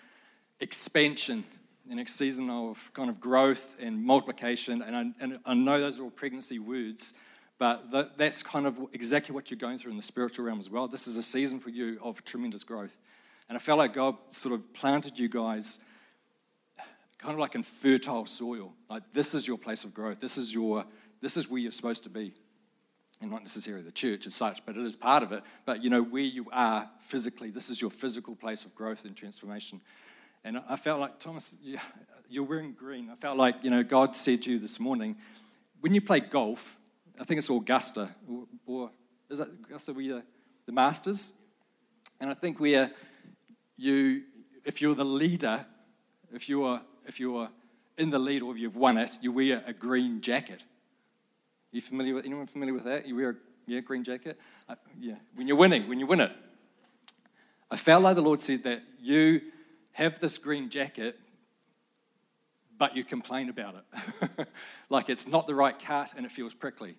[0.59, 1.43] expansion
[1.89, 4.81] and a season of kind of growth and multiplication.
[4.81, 7.13] And I, and I know those are all pregnancy words,
[7.59, 10.87] but that's kind of exactly what you're going through in the spiritual realm as well.
[10.87, 12.97] This is a season for you of tremendous growth.
[13.49, 15.79] And I felt like God sort of planted you guys
[17.17, 18.73] kind of like in fertile soil.
[18.89, 20.19] Like this is your place of growth.
[20.19, 20.85] This is your
[21.19, 22.33] this is where you're supposed to be.
[23.19, 25.41] And not necessarily the church as such, but it is part of it.
[25.65, 29.15] But you know, where you are physically, this is your physical place of growth and
[29.15, 29.81] transformation.
[30.43, 31.57] And I felt like, Thomas,
[32.29, 33.09] you're wearing green.
[33.09, 35.15] I felt like, you know, God said to you this morning,
[35.81, 36.77] when you play golf,
[37.19, 38.91] I think it's Augusta, or, or
[39.29, 40.23] is that Augusta where the,
[40.65, 41.37] the Masters?
[42.19, 42.91] And I think where
[43.75, 44.23] you,
[44.63, 45.65] if you're the leader,
[46.33, 47.49] if you're, if you're
[47.97, 50.63] in the lead or if you've won it, you wear a green jacket.
[51.71, 53.07] You familiar with anyone familiar with that?
[53.07, 54.39] You wear a yeah, green jacket?
[54.69, 56.31] Uh, yeah, when you're winning, when you win it.
[57.69, 59.41] I felt like the Lord said that you
[59.91, 61.19] have this green jacket,
[62.77, 64.47] but you complain about it.
[64.89, 66.95] like it's not the right cut and it feels prickly.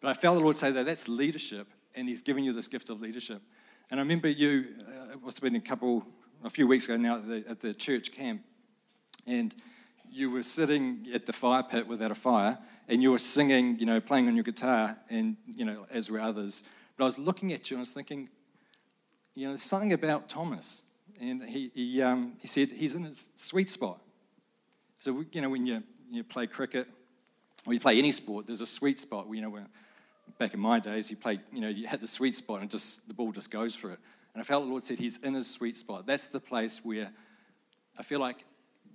[0.00, 2.90] But I felt the Lord say that that's leadership, and He's given you this gift
[2.90, 3.42] of leadership.
[3.90, 6.06] And I remember you, uh, it must have been a couple,
[6.44, 8.42] a few weeks ago now at the, at the church camp,
[9.26, 9.54] and
[10.10, 12.58] you were sitting at the fire pit without a fire,
[12.88, 16.20] and you were singing, you know, playing on your guitar, and, you know, as were
[16.20, 16.68] others.
[16.96, 18.28] But I was looking at you and I was thinking,
[19.34, 20.82] you know, something about Thomas.
[21.20, 24.00] And he, he, um, he said he's in his sweet spot.
[24.98, 26.88] So, you know, when you, you play cricket
[27.66, 29.26] or you play any sport, there's a sweet spot.
[29.26, 29.58] Where, you know,
[30.38, 33.08] back in my days, you played, you know, you hit the sweet spot and just
[33.08, 33.98] the ball just goes for it.
[34.34, 36.06] And I felt the Lord said he's in his sweet spot.
[36.06, 37.10] That's the place where
[37.98, 38.44] I feel like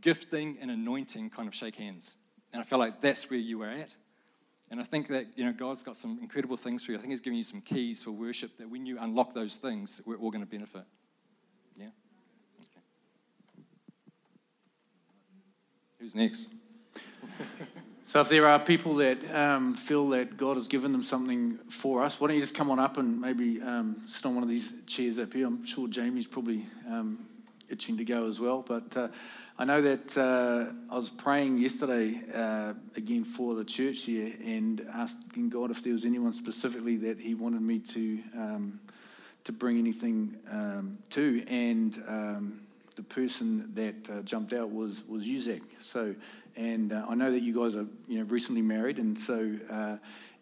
[0.01, 2.17] gifting and anointing kind of shake hands.
[2.53, 3.97] And I felt like that's where you were at.
[4.71, 6.97] And I think that, you know, God's got some incredible things for you.
[6.97, 10.01] I think He's giving you some keys for worship that when you unlock those things,
[10.05, 10.83] we're all going to benefit.
[11.75, 11.89] Yeah?
[12.61, 12.81] Okay.
[15.99, 16.49] Who's next?
[18.05, 22.03] so, if there are people that um, feel that God has given them something for
[22.03, 24.49] us, why don't you just come on up and maybe um, sit on one of
[24.49, 25.47] these chairs up here?
[25.47, 27.25] I'm sure Jamie's probably um,
[27.69, 28.61] itching to go as well.
[28.61, 29.07] But uh,
[29.57, 34.85] I know that uh, I was praying yesterday uh, again for the church here and
[34.93, 38.79] asking God if there was anyone specifically that He wanted me to um,
[39.45, 42.61] to bring anything um, to, and um,
[42.95, 45.61] the person that uh, jumped out was was Uzak.
[45.79, 46.15] So,
[46.55, 49.97] and uh, I know that you guys are you know recently married, and so uh,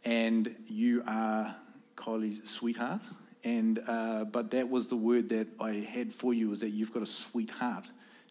[0.06, 1.56] and you are
[1.96, 3.02] Kylie's sweetheart.
[3.44, 6.94] And uh, but that was the word that I had for you was that you've
[6.94, 7.86] got a sweetheart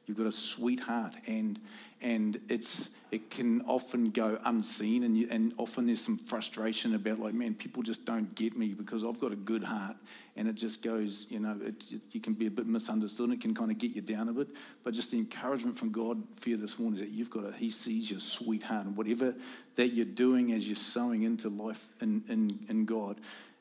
[0.07, 1.61] You've got a sweetheart, and
[2.01, 7.21] and it's it can often go unseen, and you, and often there's some frustration about
[7.21, 9.97] like, man, people just don't get me because I've got a good heart,
[10.37, 13.35] and it just goes, you know, it, it, you can be a bit misunderstood, and
[13.35, 14.49] it can kind of get you down a bit.
[14.83, 17.53] But just the encouragement from God for you this morning is that you've got a,
[17.53, 19.35] He sees your sweetheart, and whatever
[19.77, 23.21] that you're doing as you're sowing into life in in, in God,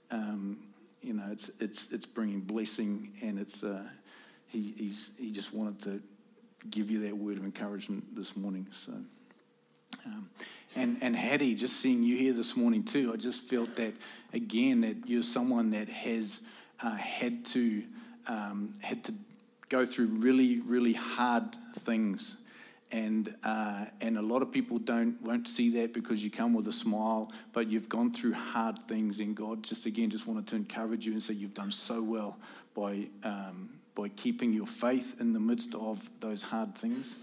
[0.09, 0.57] um,
[1.03, 3.63] you know, it's it's it's bringing blessing, and it's.
[3.63, 3.83] Uh,
[4.51, 6.01] he, he's, he just wanted to
[6.69, 8.67] give you that word of encouragement this morning.
[8.71, 8.93] So,
[10.05, 10.29] um,
[10.75, 13.93] and and Hattie, just seeing you here this morning too, I just felt that
[14.33, 16.41] again that you're someone that has
[16.81, 17.83] uh, had to
[18.27, 19.13] um, had to
[19.69, 21.43] go through really really hard
[21.79, 22.35] things.
[22.93, 26.67] And uh, and a lot of people don't won't see that because you come with
[26.67, 30.57] a smile, but you've gone through hard things, and God just again just wanted to
[30.57, 32.37] encourage you and say you've done so well
[32.73, 37.15] by um, by keeping your faith in the midst of those hard things.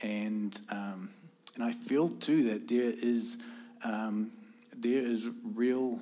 [0.00, 1.10] And, um,
[1.54, 3.38] and I feel too that there is,
[3.84, 4.32] um,
[4.76, 6.00] there is real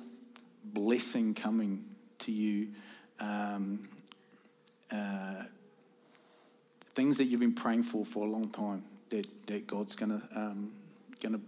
[0.63, 1.85] blessing coming
[2.19, 2.69] to you.
[3.19, 3.87] Um,
[4.91, 5.43] uh,
[6.93, 10.21] things that you've been praying for for a long time, that, that God's going to
[10.35, 10.71] um,
[11.21, 11.39] gonna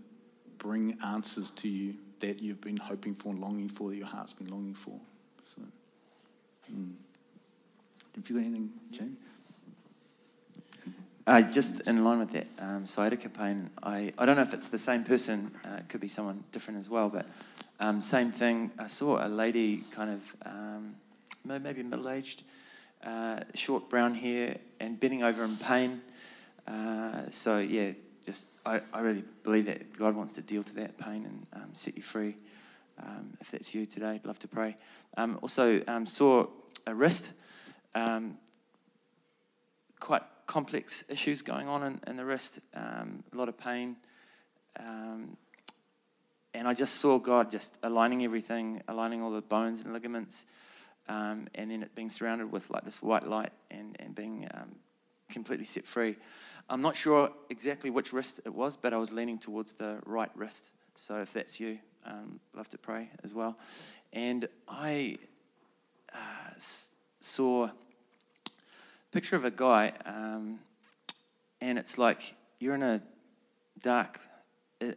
[0.57, 4.31] bring answers to you that you've been hoping for and longing for, that your heart's
[4.33, 4.97] been longing for.
[5.55, 5.61] So,
[6.73, 6.93] mm.
[8.15, 9.17] Have you got anything, Jane?
[11.25, 14.67] Uh, just in line with that um, sciatica pain, I, I don't know if it's
[14.69, 17.25] the same person, uh, it could be someone different as well, but
[17.79, 18.71] um, same thing.
[18.77, 20.95] I saw a lady kind of um,
[21.43, 22.43] maybe middle aged,
[23.03, 26.01] uh, short brown hair, and bending over in pain.
[26.67, 27.93] Uh, so, yeah,
[28.25, 31.69] just I, I really believe that God wants to deal to that pain and um,
[31.73, 32.35] set you free.
[33.01, 34.75] Um, if that's you today, I'd love to pray.
[35.17, 36.45] Um, also, saw
[36.85, 37.31] a wrist
[37.95, 38.37] um,
[39.99, 43.95] quite complex issues going on in, in the wrist, um, a lot of pain.
[44.79, 45.37] Um,
[46.53, 50.45] and I just saw God just aligning everything, aligning all the bones and ligaments,
[51.09, 54.75] um, and then it being surrounded with like this white light and, and being um,
[55.29, 56.15] completely set free.
[56.69, 60.31] I'm not sure exactly which wrist it was, but I was leaning towards the right
[60.35, 60.71] wrist.
[60.95, 63.57] So if that's you, um, love to pray as well.
[64.13, 65.17] And I
[66.13, 66.17] uh,
[67.19, 67.69] saw
[69.13, 70.57] picture of a guy, um,
[71.61, 72.99] and it's like you're in a
[73.79, 74.19] dark,
[74.81, 74.87] uh,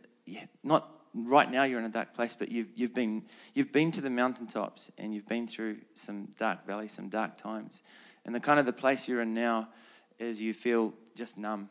[0.64, 4.00] not right now you're in a dark place, but you've, you've, been, you've been to
[4.00, 7.82] the mountaintops and you've been through some dark valleys, some dark times.
[8.24, 9.68] And the kind of the place you're in now
[10.18, 11.68] is you feel just numb.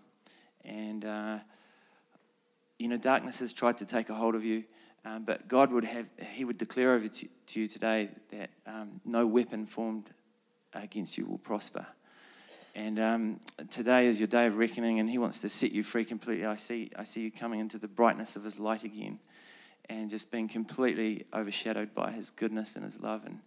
[0.63, 1.39] And, uh,
[2.77, 4.65] you know, darkness has tried to take a hold of you.
[5.03, 9.01] Um, but God would have, He would declare over to, to you today that um,
[9.03, 10.11] no weapon formed
[10.73, 11.87] against you will prosper.
[12.75, 16.03] And um, today is your day of reckoning, and He wants to set you free
[16.03, 16.45] completely.
[16.45, 19.19] I see, I see you coming into the brightness of His light again,
[19.87, 23.39] and just being completely overshadowed by His goodness and His love, and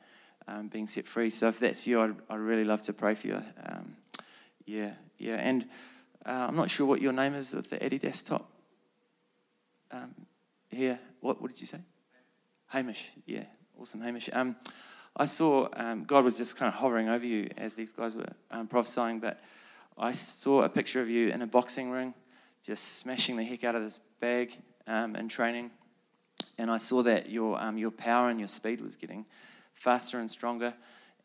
[0.49, 1.29] um, being set free.
[1.29, 3.43] So if that's you, I'd, I'd really love to pray for you.
[3.67, 3.97] Um,
[4.65, 5.35] yeah, yeah.
[5.35, 5.67] And
[6.25, 8.51] uh, I'm not sure what your name is with the Adidas desktop.
[9.91, 10.15] Um,
[10.71, 11.81] here, what, what did you say?
[12.69, 13.11] Hamish.
[13.27, 13.45] Yeah,
[13.79, 14.31] awesome, Hamish.
[15.19, 18.29] I saw um, God was just kind of hovering over you as these guys were
[18.53, 19.41] um, prophesying, but
[19.97, 22.15] I saw a picture of you in a boxing ring,
[22.63, 24.57] just smashing the heck out of this bag
[24.87, 25.73] um, in training.
[26.57, 29.27] And I saw that your, um, your power and your speed was getting
[29.73, 30.73] faster and stronger.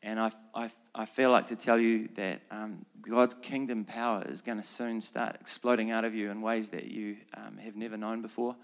[0.01, 4.41] And I, I, I feel like to tell you that um, God's kingdom power is
[4.41, 7.95] going to soon start exploding out of you in ways that you um, have never
[7.95, 8.55] known before.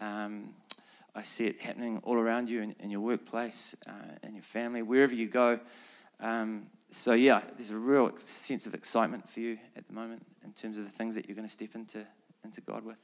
[0.00, 0.50] Um,
[1.14, 3.92] I see it happening all around you in, in your workplace, uh,
[4.22, 5.60] in your family, wherever you go.
[6.20, 10.52] Um, so, yeah, there's a real sense of excitement for you at the moment in
[10.52, 12.06] terms of the things that you're going to step into,
[12.44, 12.98] into God with.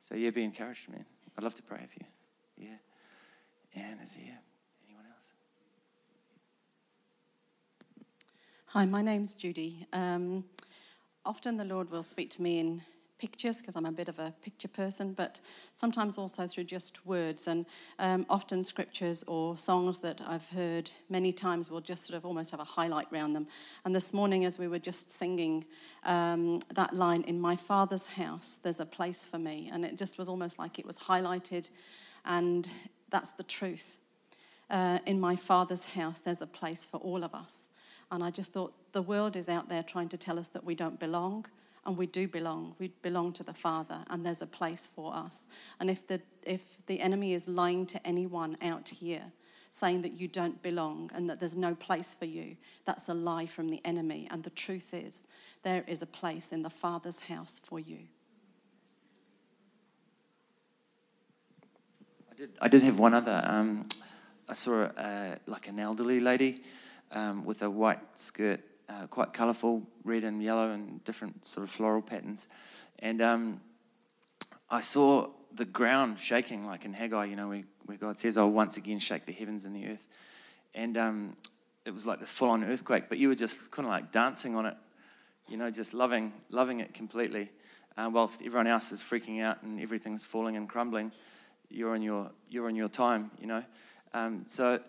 [0.00, 1.04] So, yeah, be encouraged, man.
[1.36, 2.68] I'd love to pray for you.
[2.68, 3.82] Yeah.
[3.82, 4.38] Anne is here.
[4.86, 5.24] Anyone else?
[8.66, 9.86] Hi, my name's Judy.
[9.92, 10.44] Um,
[11.24, 12.82] often the Lord will speak to me in
[13.22, 15.40] pictures because I'm a bit of a picture person, but
[15.74, 17.46] sometimes also through just words.
[17.46, 17.66] And
[18.00, 22.50] um, often scriptures or songs that I've heard many times will just sort of almost
[22.50, 23.46] have a highlight around them.
[23.84, 25.64] And this morning, as we were just singing
[26.02, 29.70] um, that line, In my Father's house, there's a place for me.
[29.72, 31.70] And it just was almost like it was highlighted.
[32.24, 32.68] And
[33.08, 33.98] that's the truth.
[34.68, 37.68] Uh, in my Father's house, there's a place for all of us.
[38.10, 40.74] And I just thought the world is out there trying to tell us that we
[40.74, 41.46] don't belong
[41.84, 42.74] and we do belong.
[42.78, 45.48] We belong to the Father, and there's a place for us.
[45.80, 49.32] And if the if the enemy is lying to anyone out here,
[49.70, 53.46] saying that you don't belong and that there's no place for you, that's a lie
[53.46, 54.28] from the enemy.
[54.30, 55.26] And the truth is,
[55.62, 57.98] there is a place in the Father's house for you.
[62.30, 62.50] I did.
[62.60, 63.42] I did have one other.
[63.44, 63.82] Um,
[64.48, 66.62] I saw uh, like an elderly lady
[67.10, 68.60] um, with a white skirt
[68.92, 72.48] uh, quite colourful, red and yellow and different sort of floral patterns.
[72.98, 73.60] And um,
[74.70, 78.50] I saw the ground shaking, like in Haggai, you know, where, where God says, I'll
[78.50, 80.06] once again shake the heavens and the earth.
[80.74, 81.36] And um,
[81.84, 84.56] it was like this full on earthquake, but you were just kind of like dancing
[84.56, 84.76] on it,
[85.48, 87.50] you know, just loving, loving it completely.
[87.96, 91.12] Uh, whilst everyone else is freaking out and everything's falling and crumbling,
[91.68, 93.62] you're in your, you're in your time, you know.
[94.14, 94.80] Um, so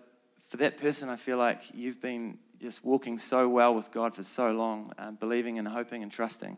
[0.48, 4.24] for that person, I feel like you've been just walking so well with God for
[4.24, 6.56] so long, um, believing and hoping and trusting.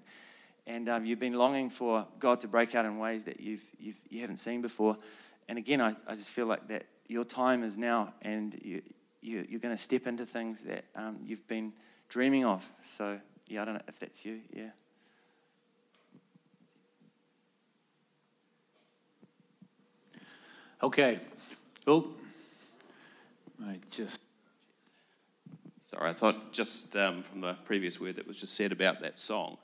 [0.67, 3.99] And um, you've been longing for God to break out in ways that you've, you've,
[4.09, 4.97] you haven't seen before.
[5.49, 8.83] And again, I, I just feel like that your time is now, and you,
[9.19, 11.73] you, are going to step into things that um, you've been
[12.07, 12.69] dreaming of.
[12.83, 14.41] So, yeah, I don't know if that's you.
[14.53, 14.69] Yeah.
[20.83, 21.17] Okay.
[21.87, 22.09] Well,
[23.65, 24.19] I just
[25.85, 29.19] Sorry, I thought just um, from the previous word that was just said about that
[29.19, 29.59] song,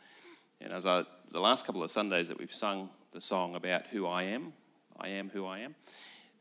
[0.61, 4.05] and as I, the last couple of Sundays that we've sung the song about who
[4.05, 4.53] I am,
[4.99, 5.73] I am who I am,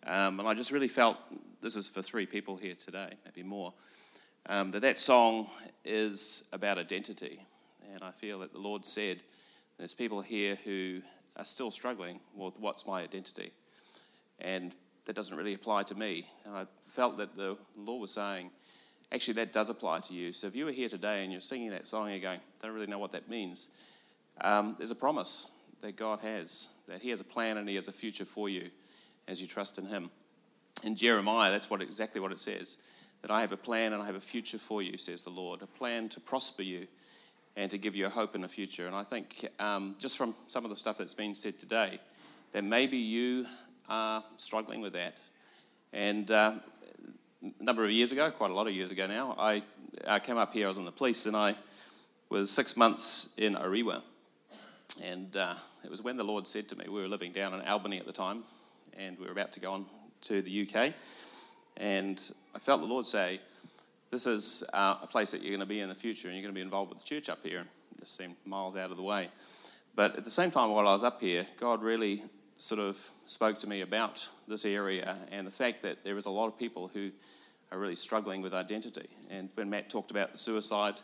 [0.06, 1.16] um, and I just really felt
[1.62, 3.72] this is for three people here today, maybe more,
[4.50, 5.48] um, that that song
[5.82, 7.40] is about identity,
[7.94, 9.22] and I feel that the Lord said
[9.78, 11.00] there's people here who
[11.38, 13.50] are still struggling with what's my identity,
[14.40, 14.74] and
[15.06, 18.50] that doesn't really apply to me, and I felt that the Lord was saying
[19.12, 20.32] actually that does apply to you.
[20.32, 22.74] So if you were here today and you're singing that song you're going, I don't
[22.74, 23.68] really know what that means,
[24.40, 25.50] um, there's a promise
[25.82, 28.70] that God has, that He has a plan and He has a future for you
[29.28, 30.10] as you trust in Him.
[30.84, 32.78] In Jeremiah, that's what exactly what it says.
[33.22, 35.60] That I have a plan and I have a future for you, says the Lord,
[35.62, 36.86] a plan to prosper you
[37.56, 38.86] and to give you a hope in the future.
[38.86, 42.00] And I think um, just from some of the stuff that's been said today,
[42.52, 43.46] that maybe you
[43.88, 45.16] are struggling with that.
[45.92, 46.54] And uh,
[47.42, 49.62] a number of years ago, quite a lot of years ago now, I,
[50.06, 51.56] I came up here, I was in the police, and I
[52.28, 54.02] was six months in Orewa.
[55.02, 57.60] And uh, it was when the Lord said to me, we were living down in
[57.62, 58.44] Albany at the time,
[58.96, 59.86] and we were about to go on
[60.22, 60.92] to the UK.
[61.76, 62.20] And
[62.54, 63.40] I felt the Lord say,
[64.10, 66.42] This is uh, a place that you're going to be in the future, and you're
[66.42, 67.60] going to be involved with the church up here.
[67.60, 69.28] It just seemed miles out of the way.
[69.94, 72.22] But at the same time, while I was up here, God really
[72.60, 76.30] sort of spoke to me about this area and the fact that there is a
[76.30, 77.10] lot of people who
[77.72, 79.08] are really struggling with identity.
[79.30, 80.96] And when Matt talked about the suicide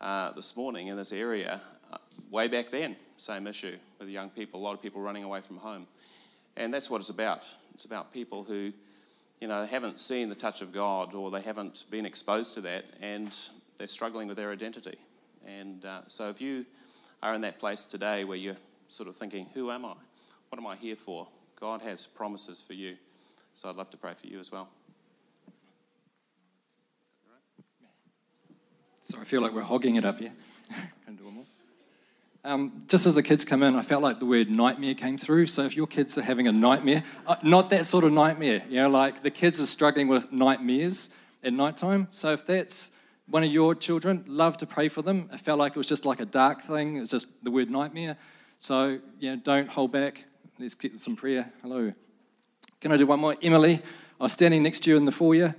[0.00, 1.60] uh, this morning in this area,
[1.92, 1.98] uh,
[2.30, 5.58] way back then, same issue with young people, a lot of people running away from
[5.58, 5.86] home.
[6.56, 7.44] And that's what it's about.
[7.74, 8.72] It's about people who,
[9.38, 12.86] you know, haven't seen the touch of God or they haven't been exposed to that
[13.02, 13.36] and
[13.76, 14.96] they're struggling with their identity.
[15.46, 16.64] And uh, so if you
[17.22, 18.56] are in that place today where you're
[18.88, 19.92] sort of thinking, who am I?
[20.50, 21.28] What am I here for?
[21.58, 22.96] God has promises for you.
[23.54, 24.68] So I'd love to pray for you as well.
[29.00, 30.32] So I feel like we're hogging it up here.
[32.42, 35.44] Um, just as the kids come in, I felt like the word nightmare came through.
[35.44, 38.76] So if your kids are having a nightmare, uh, not that sort of nightmare, you
[38.76, 41.10] know, like the kids are struggling with nightmares
[41.44, 42.06] at nighttime.
[42.08, 42.92] So if that's
[43.28, 45.28] one of your children, love to pray for them.
[45.30, 46.96] I felt like it was just like a dark thing.
[46.96, 48.16] It's just the word nightmare.
[48.58, 50.24] So, you know, don't hold back.
[50.60, 51.50] Let's get some prayer.
[51.62, 51.90] Hello.
[52.82, 53.34] Can I do one more?
[53.40, 53.80] Emily,
[54.20, 55.54] I was standing next to you in the foyer,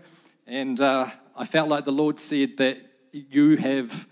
[0.45, 2.77] and uh, I felt like the Lord said that
[3.11, 4.07] you have.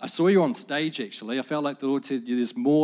[0.00, 1.40] I saw you on stage actually.
[1.40, 2.80] I felt like the Lord said there's more